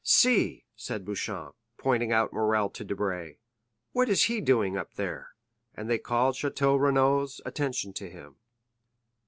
"See," 0.03 0.65
said 0.75 1.05
Beauchamp, 1.05 1.53
pointing 1.77 2.11
out 2.11 2.33
Morrel 2.33 2.71
to 2.71 2.83
Debray. 2.83 3.35
"What 3.91 4.09
is 4.09 4.23
he 4.23 4.41
doing 4.41 4.75
up 4.75 4.95
there?" 4.95 5.35
And 5.75 5.87
they 5.91 5.99
called 5.99 6.33
Château 6.33 6.79
Renaud's 6.81 7.39
attention 7.45 7.93
to 7.93 8.09
him. 8.09 8.37